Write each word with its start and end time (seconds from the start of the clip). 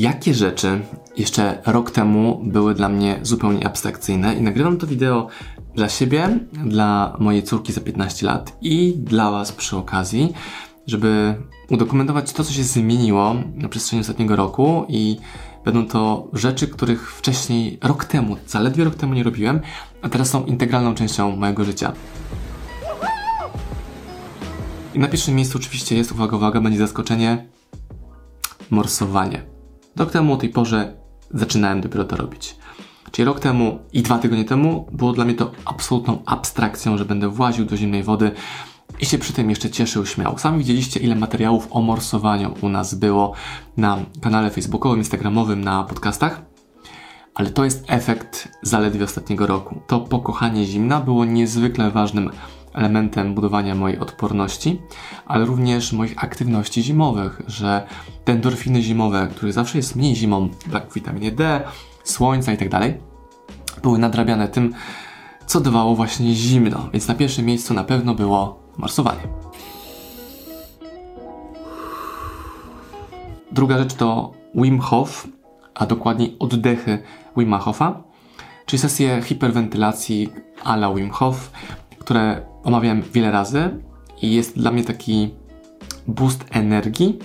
jakie 0.00 0.34
rzeczy 0.34 0.80
jeszcze 1.16 1.62
rok 1.66 1.90
temu 1.90 2.40
były 2.44 2.74
dla 2.74 2.88
mnie 2.88 3.18
zupełnie 3.22 3.66
abstrakcyjne 3.66 4.34
i 4.34 4.42
nagrywam 4.42 4.78
to 4.78 4.86
wideo 4.86 5.28
dla 5.74 5.88
siebie, 5.88 6.38
dla 6.52 7.16
mojej 7.20 7.42
córki 7.42 7.72
za 7.72 7.80
15 7.80 8.26
lat 8.26 8.56
i 8.60 8.94
dla 8.96 9.30
Was 9.30 9.52
przy 9.52 9.76
okazji, 9.76 10.32
żeby 10.86 11.34
udokumentować 11.70 12.32
to, 12.32 12.44
co 12.44 12.52
się 12.52 12.64
zmieniło 12.64 13.34
na 13.54 13.68
przestrzeni 13.68 14.00
ostatniego 14.00 14.36
roku 14.36 14.84
i 14.88 15.16
będą 15.64 15.86
to 15.86 16.28
rzeczy, 16.32 16.68
których 16.68 17.12
wcześniej 17.12 17.78
rok 17.82 18.04
temu, 18.04 18.36
zaledwie 18.46 18.84
rok 18.84 18.94
temu 18.94 19.14
nie 19.14 19.22
robiłem, 19.22 19.60
a 20.02 20.08
teraz 20.08 20.30
są 20.30 20.44
integralną 20.44 20.94
częścią 20.94 21.36
mojego 21.36 21.64
życia. 21.64 21.92
I 24.94 24.98
na 24.98 25.08
pierwszym 25.08 25.34
miejscu 25.34 25.58
oczywiście 25.58 25.96
jest, 25.96 26.12
uwaga, 26.12 26.36
uwaga, 26.36 26.60
będzie 26.60 26.78
zaskoczenie, 26.78 27.46
morsowanie. 28.70 29.55
Rok 29.96 30.10
temu 30.10 30.32
o 30.32 30.36
tej 30.36 30.48
porze 30.48 30.92
zaczynałem 31.30 31.80
dopiero 31.80 32.04
to 32.04 32.16
robić. 32.16 32.56
Czyli 33.10 33.26
rok 33.26 33.40
temu 33.40 33.78
i 33.92 34.02
dwa 34.02 34.18
tygodnie 34.18 34.44
temu 34.44 34.86
było 34.92 35.12
dla 35.12 35.24
mnie 35.24 35.34
to 35.34 35.52
absolutną 35.64 36.22
abstrakcją, 36.26 36.98
że 36.98 37.04
będę 37.04 37.28
właził 37.28 37.64
do 37.64 37.76
zimnej 37.76 38.02
wody 38.02 38.30
i 39.00 39.06
się 39.06 39.18
przy 39.18 39.32
tym 39.32 39.50
jeszcze 39.50 39.70
cieszył, 39.70 40.06
śmiał. 40.06 40.38
Sami 40.38 40.58
widzieliście, 40.58 41.00
ile 41.00 41.14
materiałów 41.14 41.68
o 41.70 41.80
morsowaniu 41.80 42.54
u 42.60 42.68
nas 42.68 42.94
było 42.94 43.32
na 43.76 43.98
kanale 44.20 44.50
facebookowym, 44.50 44.98
instagramowym, 44.98 45.64
na 45.64 45.84
podcastach. 45.84 46.42
Ale 47.34 47.50
to 47.50 47.64
jest 47.64 47.84
efekt 47.88 48.48
zaledwie 48.62 49.04
ostatniego 49.04 49.46
roku. 49.46 49.80
To 49.86 50.00
pokochanie 50.00 50.64
zimna 50.64 51.00
było 51.00 51.24
niezwykle 51.24 51.90
ważnym 51.90 52.30
elementem 52.76 53.34
budowania 53.34 53.74
mojej 53.74 53.98
odporności, 53.98 54.80
ale 55.26 55.44
również 55.44 55.92
moich 55.92 56.24
aktywności 56.24 56.82
zimowych, 56.82 57.42
że 57.46 57.86
te 58.24 58.32
endorfiny 58.32 58.82
zimowe, 58.82 59.28
które 59.36 59.52
zawsze 59.52 59.78
jest 59.78 59.96
mniej 59.96 60.16
zimą, 60.16 60.48
brak 60.66 60.92
witaminy 60.94 61.32
D, 61.32 61.60
słońca 62.04 62.52
i 62.52 62.56
tak 62.56 62.82
były 63.82 63.98
nadrabiane 63.98 64.48
tym, 64.48 64.74
co 65.46 65.60
dawało 65.60 65.96
właśnie 65.96 66.34
zimno. 66.34 66.88
Więc 66.92 67.08
na 67.08 67.14
pierwszym 67.14 67.44
miejscu 67.44 67.74
na 67.74 67.84
pewno 67.84 68.14
było 68.14 68.62
morsowanie. 68.76 69.20
Druga 73.52 73.78
rzecz 73.78 73.94
to 73.94 74.32
Wim 74.54 74.80
Hof, 74.80 75.28
a 75.74 75.86
dokładniej 75.86 76.36
oddechy 76.38 77.02
Wima 77.36 77.58
Hofa, 77.58 78.02
czyli 78.66 78.80
sesje 78.80 79.22
hiperwentylacji 79.22 80.28
a 80.64 80.74
la 80.74 80.94
Wim 80.94 81.10
Hof, 81.10 81.50
które 82.06 82.46
omawiałem 82.64 83.02
wiele 83.02 83.30
razy 83.30 83.70
i 84.22 84.34
jest 84.34 84.58
dla 84.58 84.70
mnie 84.70 84.84
taki 84.84 85.34
boost 86.06 86.44
energii, 86.50 87.18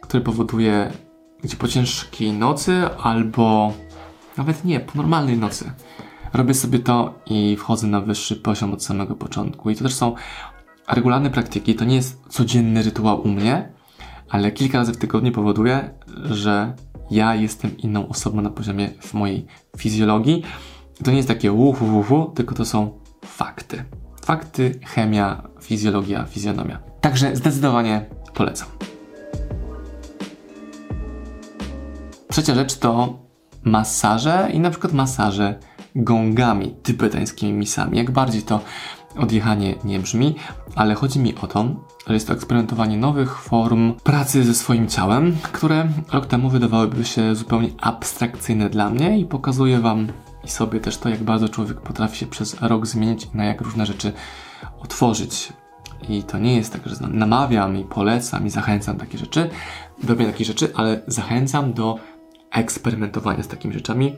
który 0.00 0.22
powoduje, 0.24 0.92
gdzie 1.42 1.56
po 1.56 1.68
ciężkiej 1.68 2.32
nocy 2.32 2.82
albo 3.02 3.72
nawet 4.36 4.64
nie, 4.64 4.80
po 4.80 4.92
normalnej 4.96 5.38
nocy 5.38 5.70
robię 6.34 6.54
sobie 6.54 6.78
to 6.78 7.14
i 7.26 7.56
wchodzę 7.56 7.86
na 7.86 8.00
wyższy 8.00 8.36
poziom 8.36 8.72
od 8.72 8.84
samego 8.84 9.14
początku. 9.14 9.70
I 9.70 9.76
to 9.76 9.84
też 9.84 9.94
są 9.94 10.14
regularne 10.88 11.30
praktyki, 11.30 11.74
to 11.74 11.84
nie 11.84 11.96
jest 11.96 12.22
codzienny 12.28 12.82
rytuał 12.82 13.22
u 13.22 13.28
mnie, 13.28 13.72
ale 14.28 14.52
kilka 14.52 14.78
razy 14.78 14.92
w 14.92 14.96
tygodniu 14.96 15.32
powoduje, 15.32 15.94
że 16.24 16.74
ja 17.10 17.34
jestem 17.34 17.78
inną 17.78 18.08
osobą 18.08 18.40
na 18.40 18.50
poziomie 18.50 18.90
w 19.00 19.14
mojej 19.14 19.46
fizjologii. 19.76 20.42
To 21.04 21.10
nie 21.10 21.16
jest 21.16 21.28
takie 21.28 21.52
uhu, 21.52 21.98
uhu, 21.98 22.32
tylko 22.34 22.54
to 22.54 22.64
są 22.64 23.00
fakty. 23.24 23.84
Fakty, 24.26 24.80
chemia, 24.84 25.42
fizjologia, 25.62 26.24
fizjonomia. 26.24 26.78
Także 27.00 27.36
zdecydowanie 27.36 28.06
polecam. 28.34 28.68
Trzecia 32.28 32.54
rzecz 32.54 32.78
to 32.78 33.18
masaże 33.64 34.48
i 34.52 34.60
na 34.60 34.70
przykład 34.70 34.92
masaże 34.92 35.58
gongami, 35.96 36.74
tybetańskimi 36.82 37.52
misami. 37.52 37.98
Jak 37.98 38.10
bardziej 38.10 38.42
to 38.42 38.60
odjechanie 39.18 39.74
nie 39.84 39.98
brzmi, 39.98 40.34
ale 40.74 40.94
chodzi 40.94 41.18
mi 41.18 41.34
o 41.34 41.46
to, 41.46 41.64
że 42.06 42.14
jest 42.14 42.26
to 42.26 42.32
eksperymentowanie 42.32 42.96
nowych 42.96 43.38
form 43.38 43.94
pracy 43.94 44.44
ze 44.44 44.54
swoim 44.54 44.88
ciałem, 44.88 45.36
które 45.42 45.88
rok 46.12 46.26
temu 46.26 46.50
wydawałyby 46.50 47.04
się 47.04 47.34
zupełnie 47.34 47.68
abstrakcyjne 47.80 48.70
dla 48.70 48.90
mnie 48.90 49.18
i 49.18 49.24
pokazuję 49.24 49.80
Wam 49.80 50.06
i 50.46 50.50
sobie 50.50 50.80
też 50.80 50.98
to, 50.98 51.08
jak 51.08 51.22
bardzo 51.22 51.48
człowiek 51.48 51.80
potrafi 51.80 52.16
się 52.16 52.26
przez 52.26 52.60
rok 52.60 52.86
zmienić 52.86 53.24
i 53.34 53.36
na 53.36 53.44
jak 53.44 53.60
różne 53.60 53.86
rzeczy 53.86 54.12
otworzyć. 54.78 55.52
I 56.08 56.22
to 56.22 56.38
nie 56.38 56.56
jest 56.56 56.72
tak, 56.72 56.82
że 56.86 56.96
namawiam 57.08 57.76
i 57.76 57.84
polecam 57.84 58.46
i 58.46 58.50
zachęcam 58.50 58.96
takie 58.96 59.18
rzeczy, 59.18 59.50
do 60.02 60.08
robienia 60.08 60.32
takich 60.32 60.46
rzeczy, 60.46 60.72
ale 60.74 61.02
zachęcam 61.06 61.72
do 61.72 61.98
eksperymentowania 62.50 63.42
z 63.42 63.48
takimi 63.48 63.74
rzeczami, 63.74 64.16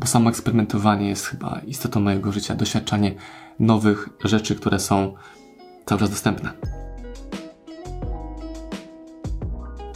bo 0.00 0.06
samo 0.06 0.30
eksperymentowanie 0.30 1.08
jest 1.08 1.26
chyba 1.26 1.60
istotą 1.66 2.00
mojego 2.00 2.32
życia, 2.32 2.54
doświadczanie 2.54 3.14
nowych 3.58 4.08
rzeczy, 4.24 4.54
które 4.54 4.78
są 4.78 5.14
cały 5.86 6.00
czas 6.00 6.10
dostępne. 6.10 6.52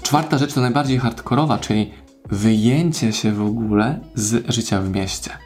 Czwarta 0.03 0.39
rzecz 0.39 0.55
to 0.55 0.61
najbardziej 0.61 0.99
hardkorowa, 0.99 1.59
czyli 1.59 1.93
wyjęcie 2.31 3.13
się 3.13 3.33
w 3.33 3.43
ogóle 3.43 4.01
z 4.15 4.55
życia 4.55 4.81
w 4.81 4.91
mieście. 4.91 5.46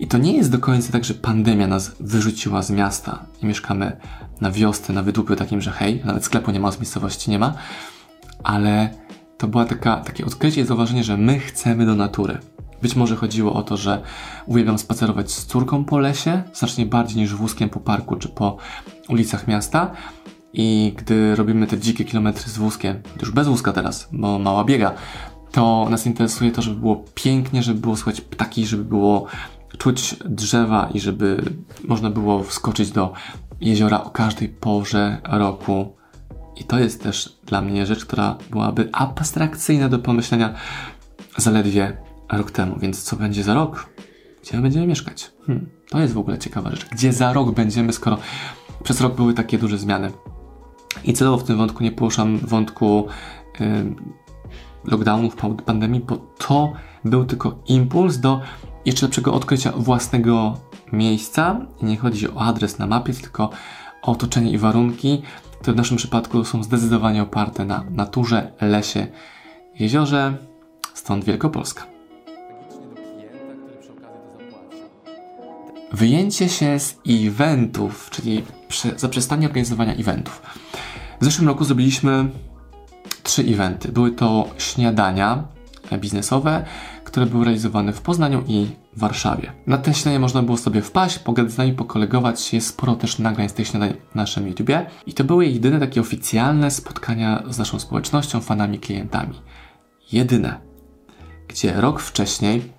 I 0.00 0.06
to 0.06 0.18
nie 0.18 0.36
jest 0.36 0.50
do 0.50 0.58
końca 0.58 0.92
tak, 0.92 1.04
że 1.04 1.14
pandemia 1.14 1.66
nas 1.66 1.96
wyrzuciła 2.00 2.62
z 2.62 2.70
miasta 2.70 3.26
i 3.42 3.46
mieszkamy 3.46 3.96
na 4.40 4.50
wiosce, 4.50 4.92
na 4.92 5.02
wydłupiu 5.02 5.36
takim, 5.36 5.60
że 5.60 5.70
hej, 5.70 6.02
nawet 6.04 6.24
sklepu 6.24 6.50
nie 6.50 6.60
ma, 6.60 6.72
z 6.72 6.78
miejscowości 6.78 7.30
nie 7.30 7.38
ma, 7.38 7.54
ale 8.42 8.90
to 9.38 9.64
taka, 9.64 9.96
takie 9.96 10.26
odkrycie 10.26 10.60
i 10.60 10.64
zauważenie, 10.64 11.04
że 11.04 11.16
my 11.16 11.38
chcemy 11.38 11.86
do 11.86 11.94
natury. 11.94 12.38
Być 12.82 12.96
może 12.96 13.16
chodziło 13.16 13.52
o 13.52 13.62
to, 13.62 13.76
że 13.76 14.02
uwielbiam 14.46 14.78
spacerować 14.78 15.32
z 15.32 15.46
córką 15.46 15.84
po 15.84 15.98
lesie, 15.98 16.42
znacznie 16.54 16.86
bardziej 16.86 17.16
niż 17.16 17.34
wózkiem 17.34 17.68
po 17.68 17.80
parku 17.80 18.16
czy 18.16 18.28
po 18.28 18.56
ulicach 19.08 19.48
miasta. 19.48 19.90
I 20.52 20.94
gdy 20.96 21.36
robimy 21.36 21.66
te 21.66 21.78
dzikie 21.78 22.04
kilometry 22.04 22.50
z 22.50 22.58
wózkiem, 22.58 23.02
już 23.20 23.30
bez 23.30 23.48
wózka 23.48 23.72
teraz, 23.72 24.08
bo 24.12 24.38
mała 24.38 24.64
biega, 24.64 24.94
to 25.52 25.86
nas 25.90 26.06
interesuje 26.06 26.52
to, 26.52 26.62
żeby 26.62 26.80
było 26.80 27.04
pięknie, 27.14 27.62
żeby 27.62 27.80
było 27.80 27.96
słychać 27.96 28.20
ptaki, 28.20 28.66
żeby 28.66 28.84
było 28.84 29.26
czuć 29.78 30.16
drzewa 30.24 30.88
i 30.94 31.00
żeby 31.00 31.42
można 31.84 32.10
było 32.10 32.42
wskoczyć 32.42 32.90
do 32.90 33.12
jeziora 33.60 34.04
o 34.04 34.10
każdej 34.10 34.48
porze 34.48 35.20
roku. 35.24 35.96
I 36.56 36.64
to 36.64 36.78
jest 36.78 37.02
też 37.02 37.38
dla 37.46 37.60
mnie 37.60 37.86
rzecz, 37.86 38.04
która 38.04 38.38
byłaby 38.50 38.88
abstrakcyjna 38.92 39.88
do 39.88 39.98
pomyślenia 39.98 40.54
zaledwie 41.36 41.96
rok 42.32 42.50
temu. 42.50 42.76
Więc 42.78 43.02
co 43.02 43.16
będzie 43.16 43.42
za 43.42 43.54
rok? 43.54 43.86
Gdzie 44.42 44.58
będziemy 44.58 44.86
mieszkać? 44.86 45.32
Hmm, 45.46 45.68
to 45.90 46.00
jest 46.00 46.14
w 46.14 46.18
ogóle 46.18 46.38
ciekawa 46.38 46.70
rzecz. 46.70 46.86
Gdzie 46.92 47.12
za 47.12 47.32
rok 47.32 47.54
będziemy, 47.54 47.92
skoro 47.92 48.18
przez 48.82 49.00
rok 49.00 49.14
były 49.14 49.34
takie 49.34 49.58
duże 49.58 49.78
zmiany? 49.78 50.12
I 51.04 51.12
celowo 51.12 51.38
w 51.38 51.44
tym 51.44 51.56
wątku 51.56 51.84
nie 51.84 51.92
poruszam 51.92 52.38
wątku 52.38 53.06
yy, 53.60 53.94
lockdownów, 54.84 55.36
pandemii, 55.66 56.00
bo 56.00 56.16
to 56.16 56.72
był 57.04 57.24
tylko 57.24 57.58
impuls 57.66 58.18
do 58.18 58.40
jeszcze 58.86 59.06
lepszego 59.06 59.34
odkrycia 59.34 59.72
własnego 59.72 60.60
miejsca. 60.92 61.60
I 61.82 61.84
nie 61.84 61.96
chodzi 61.96 62.30
o 62.30 62.40
adres 62.40 62.78
na 62.78 62.86
mapie, 62.86 63.14
tylko 63.14 63.50
o 64.02 64.12
otoczenie 64.12 64.50
i 64.50 64.58
warunki, 64.58 65.22
które 65.60 65.74
w 65.74 65.76
naszym 65.76 65.96
przypadku 65.96 66.44
są 66.44 66.62
zdecydowanie 66.62 67.22
oparte 67.22 67.64
na 67.64 67.84
naturze, 67.90 68.52
lesie, 68.60 69.06
jeziorze, 69.78 70.36
stąd 70.94 71.24
Wielkopolska. 71.24 71.86
Wyjęcie 75.92 76.48
się 76.48 76.78
z 76.78 76.98
eventów, 77.08 78.10
czyli 78.10 78.44
zaprzestanie 78.96 79.46
organizowania 79.46 79.94
eventów. 79.94 80.42
W 81.20 81.24
zeszłym 81.24 81.48
roku 81.48 81.64
zrobiliśmy 81.64 82.30
trzy 83.22 83.42
eventy. 83.42 83.92
Były 83.92 84.10
to 84.10 84.48
śniadania 84.58 85.44
biznesowe, 85.98 86.64
które 87.06 87.26
były 87.26 87.44
realizowane 87.44 87.92
w 87.92 88.00
Poznaniu 88.00 88.44
i 88.46 88.66
Warszawie. 88.96 89.52
Na 89.66 89.78
te 89.78 89.94
śniadanie 89.94 90.18
można 90.18 90.42
było 90.42 90.56
sobie 90.56 90.82
wpaść, 90.82 91.18
pogadać 91.18 91.52
z 91.52 91.58
nami, 91.58 91.72
pokolegować 91.72 92.40
się. 92.40 92.60
Sporo 92.60 92.94
też 92.96 93.18
nagrań 93.18 93.48
z 93.48 93.52
tych 93.52 93.66
śniadań 93.68 93.90
na 93.90 94.22
naszym 94.22 94.48
YouTubie. 94.48 94.86
I 95.06 95.14
to 95.14 95.24
były 95.24 95.46
jedyne 95.46 95.80
takie 95.80 96.00
oficjalne 96.00 96.70
spotkania 96.70 97.42
z 97.50 97.58
naszą 97.58 97.78
społecznością, 97.78 98.40
fanami, 98.40 98.78
klientami. 98.78 99.40
Jedyne. 100.12 100.60
Gdzie 101.48 101.80
rok 101.80 102.00
wcześniej 102.00 102.72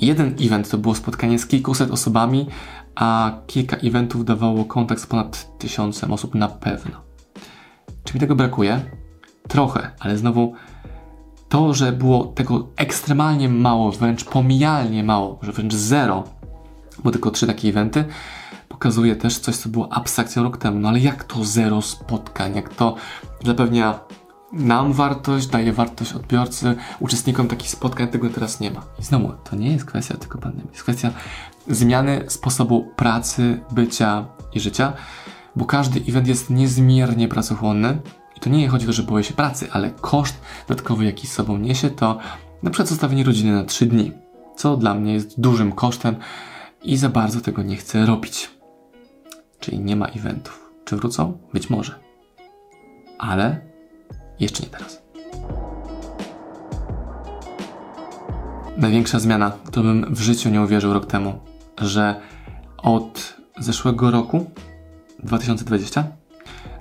jeden 0.00 0.34
event 0.40 0.70
to 0.70 0.78
było 0.78 0.94
spotkanie 0.94 1.38
z 1.38 1.46
kilkuset 1.46 1.90
osobami, 1.90 2.46
a 2.94 3.32
kilka 3.46 3.76
eventów 3.76 4.24
dawało 4.24 4.64
kontakt 4.64 5.00
z 5.00 5.06
ponad 5.06 5.58
tysiącem 5.58 6.12
osób 6.12 6.34
na 6.34 6.48
pewno. 6.48 7.00
Czy 8.04 8.14
mi 8.14 8.20
tego 8.20 8.36
brakuje? 8.36 8.80
Trochę, 9.48 9.90
ale 10.00 10.18
znowu 10.18 10.54
to, 11.48 11.74
że 11.74 11.92
było 11.92 12.24
tego 12.24 12.68
ekstremalnie 12.76 13.48
mało, 13.48 13.92
wręcz 13.92 14.24
pomijalnie 14.24 15.04
mało, 15.04 15.38
że 15.42 15.52
wręcz 15.52 15.74
zero, 15.74 16.24
bo 17.04 17.10
tylko 17.10 17.30
trzy 17.30 17.46
takie 17.46 17.68
eventy, 17.68 18.04
pokazuje 18.68 19.16
też 19.16 19.38
coś, 19.38 19.56
co 19.56 19.68
było 19.68 19.92
abstrakcją 19.92 20.42
rok 20.42 20.56
temu. 20.56 20.80
No 20.80 20.88
ale 20.88 21.00
jak 21.00 21.24
to 21.24 21.44
zero 21.44 21.82
spotkań, 21.82 22.56
jak 22.56 22.74
to 22.74 22.94
zapewnia 23.44 24.00
nam 24.52 24.92
wartość, 24.92 25.46
daje 25.46 25.72
wartość 25.72 26.12
odbiorcy, 26.12 26.74
uczestnikom 27.00 27.48
takich 27.48 27.70
spotkań, 27.70 28.08
tego 28.08 28.30
teraz 28.30 28.60
nie 28.60 28.70
ma. 28.70 28.82
I 28.98 29.02
znowu, 29.02 29.32
to 29.50 29.56
nie 29.56 29.72
jest 29.72 29.84
kwestia 29.84 30.16
tylko 30.16 30.38
pandemii, 30.38 30.70
jest 30.70 30.82
kwestia 30.82 31.10
zmiany 31.68 32.24
sposobu 32.28 32.92
pracy, 32.96 33.60
bycia 33.70 34.26
i 34.54 34.60
życia, 34.60 34.92
bo 35.56 35.64
każdy 35.64 36.00
event 36.08 36.28
jest 36.28 36.50
niezmiernie 36.50 37.28
pracochłonny 37.28 37.98
to 38.46 38.50
nie 38.50 38.68
chodzi 38.68 38.84
o 38.84 38.86
to, 38.86 38.92
że 38.92 39.02
boję 39.02 39.24
się 39.24 39.34
pracy, 39.34 39.68
ale 39.72 39.90
koszt 39.90 40.40
dodatkowy, 40.68 41.04
jaki 41.04 41.26
z 41.26 41.32
sobą 41.32 41.58
niesie, 41.58 41.90
to 41.90 42.18
na 42.62 42.70
przykład 42.70 42.88
zostawienie 42.88 43.24
rodziny 43.24 43.52
na 43.52 43.64
3 43.64 43.86
dni, 43.86 44.12
co 44.56 44.76
dla 44.76 44.94
mnie 44.94 45.14
jest 45.14 45.40
dużym 45.40 45.72
kosztem 45.72 46.16
i 46.82 46.96
za 46.96 47.08
bardzo 47.08 47.40
tego 47.40 47.62
nie 47.62 47.76
chcę 47.76 48.06
robić. 48.06 48.50
Czyli 49.60 49.78
nie 49.78 49.96
ma 49.96 50.06
eventów. 50.06 50.70
Czy 50.84 50.96
wrócą? 50.96 51.38
Być 51.52 51.70
może. 51.70 51.94
Ale 53.18 53.60
jeszcze 54.40 54.62
nie 54.62 54.68
teraz. 54.68 55.02
Największa 58.76 59.18
zmiana, 59.18 59.50
to 59.50 59.82
bym 59.82 60.14
w 60.14 60.20
życiu 60.20 60.50
nie 60.50 60.62
uwierzył 60.62 60.92
rok 60.92 61.06
temu, 61.06 61.40
że 61.80 62.20
od 62.78 63.34
zeszłego 63.58 64.10
roku, 64.10 64.50
2020, 65.18 66.04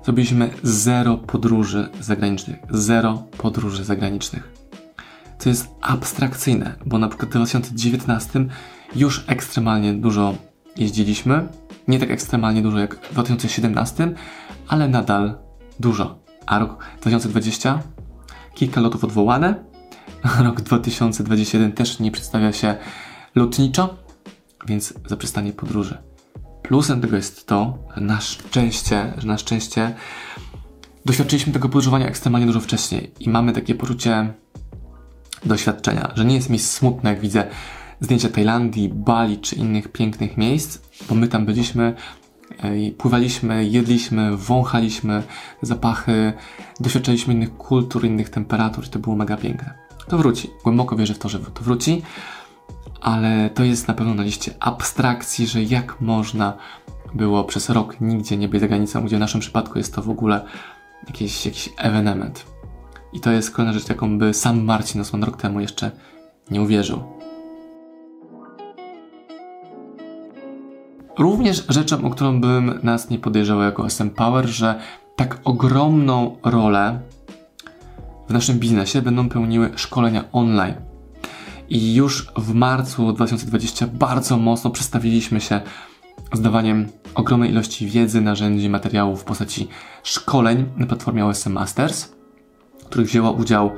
zrobiliśmy 0.06 0.50
zero 0.64 1.18
podróży 1.18 1.90
zagranicznych. 2.02 2.58
Zero 2.70 3.24
podróży 3.38 3.84
zagranicznych. 3.84 4.52
Co 5.40 5.50
jest 5.50 5.68
abstrakcyjne, 5.82 6.76
bo 6.86 6.98
na 6.98 7.08
przykład 7.08 7.30
w 7.30 7.34
2019 7.34 8.46
już 8.96 9.26
ekstremalnie 9.28 9.94
dużo 9.94 10.36
jeździliśmy. 10.78 11.48
Nie 11.88 12.00
tak 12.00 12.12
ekstremalnie 12.12 12.62
dużo 12.62 12.80
jak 12.80 12.96
w 12.96 13.14
2017, 13.14 14.14
ale 14.68 14.88
nadal 14.88 15.38
dużo. 15.80 16.20
A 16.46 16.60
rok 16.60 16.86
2020 17.02 17.80
kilka 18.56 18.82
lotów 18.82 19.04
odwołane. 19.04 19.56
Rok 20.46 20.62
2021 20.62 21.72
też 21.72 22.00
nie 22.00 22.12
przedstawia 22.12 22.52
się 22.52 22.76
lotniczo, 23.36 23.98
więc 24.68 24.94
zaprzestanie 25.06 25.54
podróży. 25.54 25.98
Plusem 26.68 27.02
tego 27.02 27.16
jest 27.16 27.48
to, 27.48 27.78
że 27.96 28.02
na 28.02 28.22
szczęście, 28.22 29.14
że 29.18 29.28
na 29.28 29.38
szczęście 29.38 29.96
doświadczyliśmy 31.06 31.54
tego 31.54 31.68
podróżowania 31.68 32.08
ekstremalnie 32.08 32.48
dużo 32.48 32.60
wcześniej 32.60 33.12
i 33.20 33.30
mamy 33.30 33.54
takie 33.54 33.76
poczucie 33.76 34.34
doświadczenia, 35.46 36.12
że 36.16 36.26
nie 36.26 36.36
jest 36.36 36.50
mi 36.50 36.60
smutne, 36.60 37.10
jak 37.10 37.20
widzę 37.20 37.48
zdjęcia 38.00 38.30
Tajlandii, 38.30 38.90
Bali 38.90 39.38
czy 39.38 39.56
innych 39.56 39.92
pięknych 39.92 40.38
miejsc, 40.38 40.80
bo 41.10 41.16
my 41.16 41.28
tam 41.28 41.46
byliśmy, 41.46 41.96
e, 42.58 42.92
pływaliśmy, 42.92 43.66
jedliśmy, 43.66 44.38
wąchaliśmy 44.38 45.24
zapachy, 45.62 46.34
doświadczaliśmy 46.80 47.34
innych 47.34 47.58
kultur, 47.58 48.06
innych 48.06 48.30
temperatur 48.30 48.86
i 48.86 48.90
to 48.90 49.00
było 49.00 49.16
mega 49.16 49.38
piękne. 49.38 49.74
To 50.08 50.18
wróci. 50.18 50.50
Głęboko 50.64 50.96
wierzę 50.96 51.14
w 51.14 51.20
to, 51.20 51.30
że 51.30 51.40
to 51.40 51.62
wróci 51.62 52.02
ale 53.06 53.50
to 53.50 53.64
jest 53.64 53.88
na 53.88 53.94
pewno 53.94 54.14
na 54.14 54.24
liście 54.24 54.54
abstrakcji, 54.60 55.48
że 55.48 55.64
jak 55.64 56.02
można 56.02 56.54
było 57.14 57.44
przez 57.44 57.70
rok 57.70 58.02
nigdzie 58.02 58.38
nie 58.38 58.48
być 58.48 58.62
za 58.62 58.68
granicą, 58.68 59.06
gdzie 59.06 59.18
w 59.18 59.20
naszym 59.20 59.42
przypadku 59.42 59.78
jest 59.78 59.96
to 59.96 60.02
w 60.02 60.10
ogóle 60.10 60.46
jakiś, 61.08 61.46
jakiś 61.46 61.70
ewenement. 61.78 62.46
I 63.14 63.20
to 63.20 63.32
jest 63.32 63.52
kolejna 63.52 63.80
rzecz, 63.80 63.90
jaką 63.90 64.18
by 64.18 64.34
sam 64.34 64.64
Marcin 64.64 65.02
Osman 65.02 65.24
rok 65.24 65.38
temu 65.38 65.60
jeszcze 65.60 65.92
nie 66.52 66.62
uwierzył. 66.62 67.04
Również 71.18 71.66
rzeczą, 71.70 72.06
o 72.06 72.10
którą 72.10 72.42
bym 72.42 72.80
nas 72.84 73.10
nie 73.10 73.20
podejrzewał 73.20 73.64
jako 73.64 73.86
SM 73.86 74.10
Power, 74.10 74.46
że 74.46 74.80
tak 75.16 75.40
ogromną 75.44 76.38
rolę 76.44 77.00
w 78.28 78.34
naszym 78.34 78.60
biznesie 78.60 79.02
będą 79.02 79.30
pełniły 79.30 79.72
szkolenia 79.76 80.24
online. 80.32 80.95
I 81.70 81.96
już 81.96 82.28
w 82.38 82.54
marcu 82.54 83.14
2020 83.14 83.88
bardzo 83.88 84.38
mocno 84.38 84.72
przestawiliśmy 84.72 85.42
się 85.42 85.62
z 86.34 86.42
dawaniem 86.42 86.88
ogromnej 87.16 87.50
ilości 87.50 87.88
wiedzy, 87.88 88.22
narzędzi, 88.22 88.70
materiałów 88.70 89.22
w 89.22 89.24
postaci 89.24 89.68
szkoleń 90.04 90.66
na 90.78 90.86
platformie 90.86 91.26
OSM 91.26 91.52
Masters, 91.52 92.06
w 92.80 92.86
których 92.86 93.08
wzięło 93.08 93.32
udział 93.32 93.72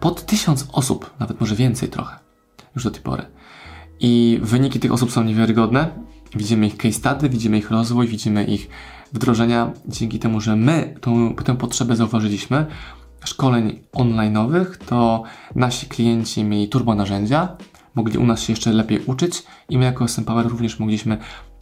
pod 0.00 0.26
tysiąc 0.26 0.66
osób, 0.72 1.14
nawet 1.20 1.40
może 1.40 1.54
więcej 1.54 1.88
trochę, 1.88 2.18
już 2.74 2.84
do 2.84 2.90
tej 2.90 3.02
pory. 3.02 3.26
I 4.00 4.40
wyniki 4.42 4.80
tych 4.80 4.92
osób 4.92 5.12
są 5.12 5.24
niewiarygodne. 5.24 5.88
Widzimy 6.34 6.66
ich 6.66 6.76
case 6.76 6.92
study, 6.92 7.28
widzimy 7.28 7.58
ich 7.58 7.70
rozwój, 7.70 8.08
widzimy 8.08 8.44
ich 8.44 8.68
wdrożenia 9.12 9.72
dzięki 9.86 10.18
temu, 10.18 10.40
że 10.40 10.56
my 10.56 10.94
tę 11.44 11.56
potrzebę 11.56 11.96
zauważyliśmy, 11.96 12.66
szkoleń 13.28 13.80
online'owych, 13.92 14.76
to 14.86 15.22
nasi 15.54 15.86
klienci 15.86 16.44
mieli 16.44 16.68
turbo 16.68 16.94
narzędzia, 16.94 17.56
mogli 17.94 18.18
u 18.18 18.26
nas 18.26 18.42
się 18.42 18.52
jeszcze 18.52 18.72
lepiej 18.72 19.00
uczyć 19.06 19.42
i 19.68 19.78
my 19.78 19.84
jako 19.84 20.06
Power 20.26 20.46
również 20.46 20.78
mogliśmy 20.78 21.18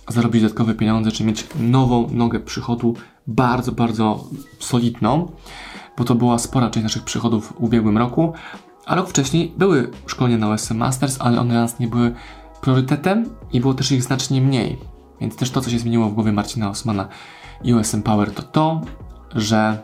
zarobić 0.08 0.42
dodatkowe 0.42 0.74
pieniądze, 0.74 1.12
czy 1.12 1.24
mieć 1.24 1.46
nową 1.60 2.08
nogę 2.10 2.40
przychodu 2.40 2.94
bardzo, 3.26 3.72
bardzo 3.72 4.24
solidną, 4.58 5.32
bo 5.98 6.04
to 6.04 6.14
była 6.14 6.38
spora 6.38 6.70
część 6.70 6.82
naszych 6.82 7.04
przychodów 7.04 7.46
w 7.46 7.60
ubiegłym 7.60 7.98
roku, 7.98 8.32
a 8.86 8.94
rok 8.94 9.08
wcześniej 9.08 9.54
były 9.58 9.90
szkolenia 10.06 10.38
na 10.38 10.48
OSM 10.48 10.76
Masters, 10.76 11.16
ale 11.20 11.40
one 11.40 11.54
nas 11.54 11.78
nie 11.78 11.88
były 11.88 12.14
priorytetem 12.60 13.24
i 13.52 13.60
było 13.60 13.74
też 13.74 13.92
ich 13.92 14.02
znacznie 14.02 14.40
mniej. 14.40 14.78
Więc 15.20 15.36
też 15.36 15.50
to, 15.50 15.60
co 15.60 15.70
się 15.70 15.78
zmieniło 15.78 16.08
w 16.08 16.14
głowie 16.14 16.32
Marcina 16.32 16.70
Osmana 16.70 17.08
i 17.64 17.74
OSM 17.74 18.02
Power, 18.02 18.30
to 18.30 18.42
to, 18.42 18.80
że 19.34 19.78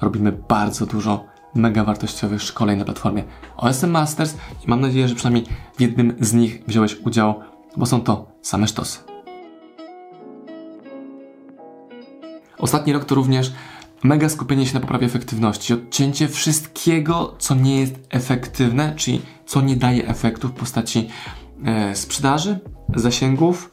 robimy 0.00 0.32
bardzo 0.32 0.86
dużo 0.86 1.24
mega 1.54 1.84
wartościowych 1.84 2.42
szkoleń 2.42 2.78
na 2.78 2.84
platformie 2.84 3.24
OSM 3.56 3.90
Masters 3.90 4.34
i 4.66 4.70
mam 4.70 4.80
nadzieję, 4.80 5.08
że 5.08 5.14
przynajmniej 5.14 5.46
w 5.76 5.80
jednym 5.80 6.16
z 6.20 6.32
nich 6.32 6.62
wziąłeś 6.66 6.96
udział, 7.00 7.34
bo 7.76 7.86
są 7.86 8.00
to 8.00 8.26
same 8.42 8.66
sztosy. 8.66 8.98
Ostatni 12.58 12.92
rok 12.92 13.04
to 13.04 13.14
również 13.14 13.52
mega 14.02 14.28
skupienie 14.28 14.66
się 14.66 14.74
na 14.74 14.80
poprawie 14.80 15.06
efektywności, 15.06 15.74
odcięcie 15.74 16.28
wszystkiego, 16.28 17.34
co 17.38 17.54
nie 17.54 17.80
jest 17.80 17.94
efektywne, 18.10 18.94
czyli 18.96 19.22
co 19.46 19.60
nie 19.60 19.76
daje 19.76 20.08
efektu 20.08 20.48
w 20.48 20.52
postaci 20.52 21.08
e, 21.64 21.96
sprzedaży, 21.96 22.58
zasięgów, 22.94 23.72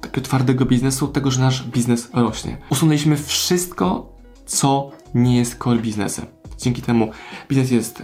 takiego 0.00 0.26
twardego 0.26 0.66
biznesu, 0.66 1.08
tego, 1.08 1.30
że 1.30 1.40
nasz 1.40 1.62
biznes 1.66 2.10
rośnie. 2.12 2.58
Usunęliśmy 2.70 3.16
wszystko, 3.16 4.12
co 4.50 4.90
nie 5.14 5.36
jest 5.36 5.58
core 5.58 5.78
biznesem. 5.78 6.26
Dzięki 6.58 6.82
temu 6.82 7.10
biznes 7.48 7.70
jest 7.70 8.02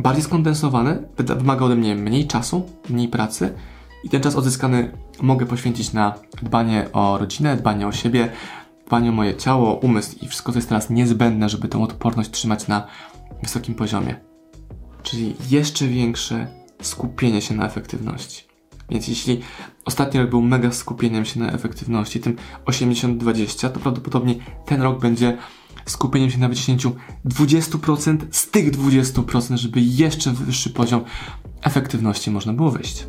bardziej 0.00 0.24
skondensowany, 0.24 1.08
wymaga 1.16 1.64
ode 1.64 1.76
mnie 1.76 1.94
mniej 1.94 2.26
czasu, 2.26 2.70
mniej 2.88 3.08
pracy 3.08 3.54
i 4.04 4.08
ten 4.08 4.22
czas 4.22 4.36
odzyskany 4.36 4.92
mogę 5.22 5.46
poświęcić 5.46 5.92
na 5.92 6.14
dbanie 6.42 6.86
o 6.92 7.18
rodzinę, 7.18 7.56
dbanie 7.56 7.86
o 7.86 7.92
siebie, 7.92 8.32
dbanie 8.86 9.08
o 9.08 9.12
moje 9.12 9.36
ciało, 9.36 9.74
umysł 9.74 10.16
i 10.22 10.28
wszystko, 10.28 10.52
co 10.52 10.58
jest 10.58 10.68
teraz 10.68 10.90
niezbędne, 10.90 11.48
żeby 11.48 11.68
tę 11.68 11.82
odporność 11.82 12.30
trzymać 12.30 12.68
na 12.68 12.86
wysokim 13.42 13.74
poziomie. 13.74 14.20
Czyli 15.02 15.34
jeszcze 15.50 15.86
większe 15.86 16.46
skupienie 16.82 17.42
się 17.42 17.54
na 17.54 17.66
efektywności. 17.66 18.44
Więc 18.90 19.08
jeśli 19.08 19.40
ostatni 19.84 20.20
rok 20.20 20.30
był 20.30 20.42
mega 20.42 20.72
skupieniem 20.72 21.24
się 21.24 21.40
na 21.40 21.52
efektywności, 21.52 22.20
tym 22.20 22.36
80-20, 22.66 23.70
to 23.70 23.80
prawdopodobnie 23.80 24.34
ten 24.66 24.82
rok 24.82 25.00
będzie 25.00 25.38
skupieniem 25.86 26.30
się 26.30 26.38
na 26.38 26.48
wyciśnięciu 26.48 26.96
20% 27.26 28.18
z 28.30 28.50
tych 28.50 28.70
20%, 28.70 29.56
żeby 29.56 29.80
jeszcze 29.80 30.32
wyższy 30.32 30.70
poziom 30.70 31.04
efektywności 31.62 32.30
można 32.30 32.52
było 32.52 32.70
wyjść. 32.70 33.06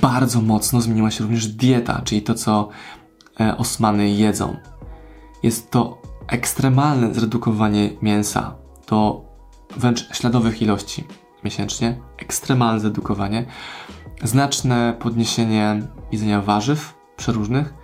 Bardzo 0.00 0.40
mocno 0.40 0.80
zmieniła 0.80 1.10
się 1.10 1.22
również 1.22 1.46
dieta, 1.46 2.02
czyli 2.04 2.22
to, 2.22 2.34
co 2.34 2.68
e, 3.40 3.56
Osmany 3.56 4.10
jedzą. 4.10 4.56
Jest 5.42 5.70
to 5.70 6.02
ekstremalne 6.26 7.14
zredukowanie 7.14 7.90
mięsa 8.02 8.54
do 8.88 9.24
wręcz 9.76 10.16
śladowych 10.16 10.62
ilości 10.62 11.04
miesięcznie. 11.44 12.00
Ekstremalne 12.18 12.80
zredukowanie. 12.80 13.46
Znaczne 14.22 14.96
podniesienie 14.98 15.82
jedzenia 16.12 16.42
warzyw 16.42 16.94
przeróżnych 17.16 17.74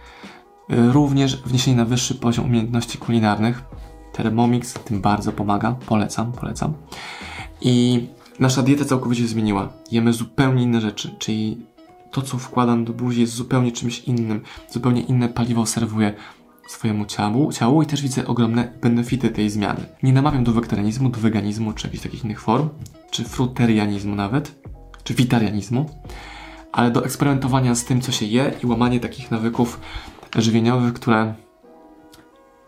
Również 0.71 1.43
wniesienie 1.43 1.77
na 1.77 1.85
wyższy 1.85 2.15
poziom 2.15 2.45
umiejętności 2.45 2.99
kulinarnych. 2.99 3.63
Thermomix 4.13 4.75
tym 4.75 5.01
bardzo 5.01 5.33
pomaga. 5.33 5.73
Polecam, 5.87 6.33
polecam. 6.33 6.73
I 7.61 8.07
nasza 8.41 8.63
dieta 8.63 8.85
całkowicie 8.85 9.23
się 9.23 9.29
zmieniła. 9.29 9.73
Jemy 9.91 10.13
zupełnie 10.13 10.63
inne 10.63 10.81
rzeczy, 10.81 11.15
czyli 11.19 11.67
to, 12.11 12.23
co 12.23 12.39
wkładam 12.39 12.85
do 12.85 12.93
buzi 12.93 13.21
jest 13.21 13.33
zupełnie 13.33 13.73
czymś 13.73 14.01
innym. 14.01 14.41
Zupełnie 14.71 15.03
inne 15.03 15.29
paliwo 15.29 15.67
serwuję 15.67 16.15
swojemu 16.69 17.07
ciału, 17.07 17.53
ciału 17.53 17.83
i 17.83 17.87
też 17.87 18.03
widzę 18.03 18.27
ogromne 18.27 18.73
benefity 18.83 19.31
tej 19.31 19.51
zmiany. 19.51 19.87
Nie 20.03 20.13
namawiam 20.13 20.45
do 20.45 20.53
wegetarianizmu, 20.53 21.09
do 21.09 21.21
weganizmu, 21.21 21.73
czy 21.73 21.87
jakichś 21.87 22.03
takich 22.03 22.25
innych 22.25 22.41
form, 22.41 22.69
czy 23.11 23.25
fruterianizmu 23.25 24.15
nawet, 24.15 24.63
czy 25.05 25.15
witarianizmu, 25.15 25.91
ale 26.73 26.91
do 26.91 27.05
eksperymentowania 27.05 27.75
z 27.75 27.85
tym, 27.85 28.01
co 28.01 28.13
się 28.13 28.27
je 28.27 28.53
i 28.63 28.67
łamanie 28.67 29.01
takich 29.01 29.31
nawyków 29.31 29.81
żywieniowych, 30.35 30.93
które 30.93 31.35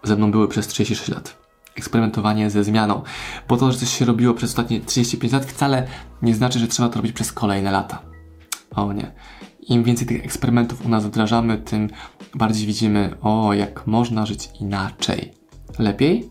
ze 0.02 0.16
mną 0.16 0.30
były 0.30 0.48
przez 0.48 0.68
36 0.68 1.08
lat. 1.08 1.42
Eksperymentowanie 1.76 2.50
ze 2.50 2.64
zmianą. 2.64 3.02
Bo 3.48 3.56
to, 3.56 3.72
że 3.72 3.78
coś 3.78 3.98
się 3.98 4.04
robiło 4.04 4.34
przez 4.34 4.50
ostatnie 4.50 4.80
35 4.80 5.32
lat, 5.32 5.44
wcale 5.44 5.86
nie 6.22 6.34
znaczy, 6.34 6.58
że 6.58 6.68
trzeba 6.68 6.88
to 6.88 6.96
robić 6.96 7.12
przez 7.12 7.32
kolejne 7.32 7.70
lata. 7.70 8.02
O 8.70 8.92
nie. 8.92 9.12
Im 9.60 9.84
więcej 9.84 10.06
tych 10.06 10.24
eksperymentów 10.24 10.86
u 10.86 10.88
nas 10.88 11.06
wdrażamy, 11.06 11.58
tym 11.58 11.90
bardziej 12.34 12.66
widzimy, 12.66 13.14
o, 13.20 13.54
jak 13.54 13.86
można 13.86 14.26
żyć 14.26 14.48
inaczej. 14.60 15.32
Lepiej? 15.78 16.30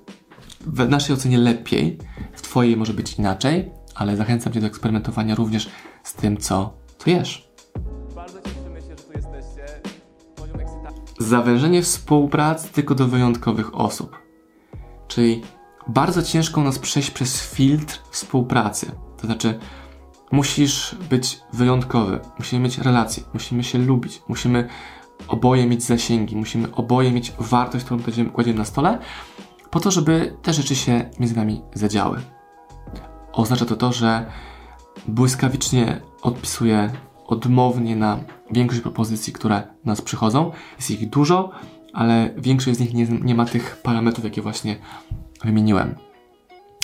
W 0.61 0.89
naszej 0.89 1.15
ocenie 1.15 1.37
lepiej, 1.37 1.97
w 2.33 2.41
Twojej 2.41 2.77
może 2.77 2.93
być 2.93 3.13
inaczej, 3.13 3.71
ale 3.95 4.17
zachęcam 4.17 4.53
Cię 4.53 4.61
do 4.61 4.67
eksperymentowania 4.67 5.35
również 5.35 5.69
z 6.03 6.13
tym, 6.13 6.37
co, 6.37 6.73
co 6.97 7.09
jesz. 7.09 7.50
Zawężenie 11.21 11.81
współpracy 11.81 12.69
tylko 12.73 12.95
do 12.95 13.07
wyjątkowych 13.07 13.75
osób. 13.75 14.19
Czyli 15.07 15.41
bardzo 15.87 16.23
ciężko 16.23 16.61
nas 16.61 16.79
przejść 16.79 17.11
przez 17.11 17.41
filtr 17.41 17.99
współpracy. 18.11 18.91
To 19.17 19.27
znaczy, 19.27 19.59
musisz 20.31 20.95
być 21.09 21.39
wyjątkowy, 21.53 22.19
musimy 22.39 22.63
mieć 22.63 22.77
relacje, 22.77 23.23
musimy 23.33 23.63
się 23.63 23.77
lubić, 23.77 24.21
musimy 24.27 24.67
oboje 25.27 25.67
mieć 25.67 25.83
zasięgi, 25.83 26.35
musimy 26.35 26.71
oboje 26.71 27.11
mieć 27.11 27.33
wartość, 27.39 27.85
którą 27.85 28.29
kładziemy 28.31 28.59
na 28.59 28.65
stole, 28.65 28.99
po 29.71 29.79
to, 29.79 29.91
żeby 29.91 30.37
te 30.41 30.53
rzeczy 30.53 30.75
się 30.75 31.09
między 31.19 31.35
nami 31.35 31.61
zadziały. 31.73 32.21
Oznacza 33.33 33.65
to 33.65 33.75
to, 33.75 33.93
że 33.93 34.25
błyskawicznie 35.07 36.01
odpisuję 36.21 36.91
odmownie 37.31 37.95
na 37.95 38.19
większość 38.51 38.81
propozycji, 38.81 39.33
które 39.33 39.63
nas 39.85 40.01
przychodzą. 40.01 40.51
Jest 40.77 40.91
ich 40.91 41.09
dużo, 41.09 41.51
ale 41.93 42.33
większość 42.37 42.77
z 42.77 42.79
nich 42.79 42.93
nie, 42.93 43.05
nie 43.05 43.35
ma 43.35 43.45
tych 43.45 43.81
parametrów, 43.83 44.23
jakie 44.23 44.41
właśnie 44.41 44.75
wymieniłem. 45.43 45.95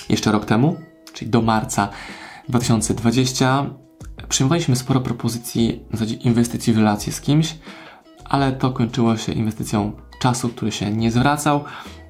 Jeszcze 0.08 0.32
rok 0.32 0.44
temu, 0.44 0.76
czyli 1.12 1.30
do 1.30 1.42
marca 1.42 1.88
2020, 2.48 3.66
przyjmowaliśmy 4.28 4.76
sporo 4.76 5.00
propozycji 5.00 5.80
na 5.90 5.98
zasadzie 5.98 6.14
inwestycji 6.14 6.72
w 6.72 6.78
relacje 6.78 7.12
z 7.12 7.20
kimś, 7.20 7.56
ale 8.24 8.52
to 8.52 8.70
kończyło 8.70 9.16
się 9.16 9.32
inwestycją 9.32 9.92
czasu, 10.20 10.48
który 10.48 10.72
się 10.72 10.90
nie 10.92 11.10
zwracał, 11.10 11.64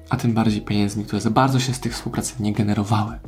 a 0.09 0.17
tym 0.17 0.33
bardziej 0.33 0.61
pieniędzmi, 0.61 1.05
które 1.05 1.21
za 1.21 1.29
bardzo 1.29 1.59
się 1.59 1.73
z 1.73 1.79
tych 1.79 1.93
współpracy 1.93 2.33
nie 2.39 2.53
generowały. 2.53 3.19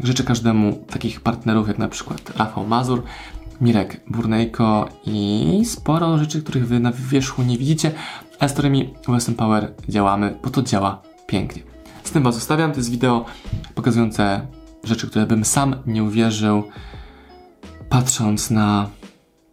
Życzę 0.00 0.24
każdemu 0.24 0.84
takich 0.90 1.20
partnerów 1.20 1.68
jak 1.68 1.78
na 1.78 1.88
przykład 1.88 2.36
Rafał 2.36 2.66
Mazur, 2.66 3.02
Mirek 3.60 4.00
Burnejko 4.10 4.88
i 5.06 5.62
sporo 5.64 6.18
rzeczy, 6.18 6.42
których 6.42 6.68
wy 6.68 6.80
na 6.80 6.92
wierzchu 6.92 7.42
nie 7.42 7.58
widzicie, 7.58 7.92
ale 8.40 8.48
z 8.48 8.52
którymi 8.52 8.94
w 9.08 9.14
SM 9.14 9.34
Power 9.34 9.74
działamy, 9.88 10.38
bo 10.42 10.50
to 10.50 10.62
działa 10.62 11.02
pięknie. 11.26 11.62
Z 12.04 12.10
tym 12.10 12.22
was 12.22 12.34
zostawiam. 12.34 12.72
To 12.72 12.76
jest 12.76 12.90
wideo 12.90 13.24
pokazujące 13.74 14.46
rzeczy, 14.84 15.06
które 15.06 15.26
bym 15.26 15.44
sam 15.44 15.76
nie 15.86 16.04
uwierzył, 16.04 16.62
patrząc 17.88 18.50
na 18.50 18.88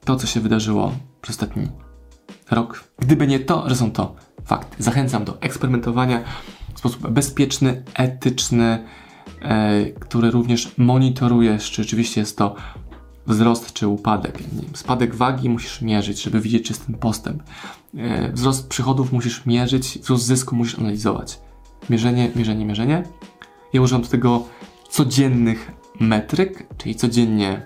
to, 0.06 0.16
co 0.16 0.28
się 0.28 0.40
wydarzyło 0.40 0.94
przez 1.22 1.36
ostatni 1.36 1.68
rok. 2.52 2.84
Gdyby 3.00 3.28
nie 3.28 3.40
to, 3.40 3.70
że 3.70 3.76
są 3.76 3.92
to 3.92 4.16
fakty. 4.46 4.84
Zachęcam 4.84 5.24
do 5.24 5.42
eksperymentowania 5.42 6.24
w 6.74 6.80
sposób 6.80 7.08
bezpieczny, 7.08 7.84
etyczny, 7.94 8.84
e, 9.42 9.86
który 9.86 10.32
również 10.32 10.72
monitorujesz, 10.78 11.72
czy 11.72 11.84
rzeczywiście 11.84 12.22
jest 12.22 12.38
to 12.38 12.56
wzrost 13.28 13.74
czy 13.74 13.88
upadek. 13.88 14.40
Spadek 14.74 15.16
wagi 15.16 15.50
musisz 15.50 15.82
mierzyć, 15.82 16.22
żeby 16.22 16.42
widzieć, 16.42 16.68
czy 16.68 16.74
jest 16.74 16.86
ten 16.86 16.96
postęp. 16.96 17.44
E, 17.98 18.32
wzrost 18.32 18.68
przychodów 18.68 19.12
musisz 19.12 19.46
mierzyć, 19.46 20.00
wzrost 20.00 20.26
zysku 20.26 20.56
musisz 20.56 20.80
analizować. 20.80 21.40
Mierzenie, 21.90 22.32
mierzenie, 22.36 22.66
mierzenie. 22.66 23.04
Ja 23.74 23.82
używam 23.82 24.02
do 24.02 24.08
tego 24.08 24.48
codziennych 24.90 25.72
metryk, 26.00 26.68
czyli 26.78 26.96
codziennie 26.96 27.66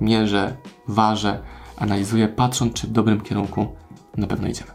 mierzę, 0.00 0.56
ważę, 0.88 1.42
analizuję, 1.76 2.28
patrząc, 2.28 2.72
czy 2.72 2.86
w 2.86 2.92
dobrym 2.92 3.20
kierunku 3.20 3.66
na 4.16 4.26
pewno 4.26 4.48
idziemy. 4.48 4.70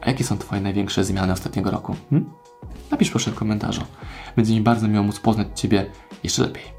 A 0.00 0.10
jakie 0.10 0.24
są 0.24 0.38
Twoje 0.38 0.60
największe 0.60 1.04
zmiany 1.04 1.32
ostatniego 1.32 1.70
roku? 1.70 1.96
Hm? 2.10 2.30
Napisz 2.90 3.10
proszę 3.10 3.30
w 3.30 3.34
komentarzu. 3.34 3.82
Będzie 4.36 4.54
mi 4.54 4.60
bardzo 4.60 4.88
miło 4.88 5.02
móc 5.02 5.20
poznać 5.20 5.48
Ciebie 5.54 5.86
jeszcze 6.22 6.42
lepiej. 6.42 6.75